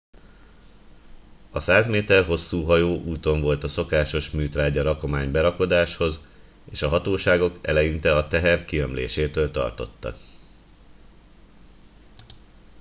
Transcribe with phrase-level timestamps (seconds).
[1.51, 6.19] a 100 méter hosszú hajó úton volt a szokásos műtrágya rakomány berakodáshoz
[6.71, 10.17] és a hatóságok eleinte a teher kiömlésétől tartottak